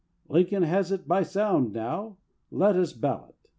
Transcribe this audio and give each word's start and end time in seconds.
"Lincoln 0.27 0.63
has 0.63 0.91
it 0.91 1.07
by 1.07 1.21
sound 1.21 1.73
now; 1.73 2.17
let 2.49 2.75
us 2.75 2.91
ballot!" 2.91 3.35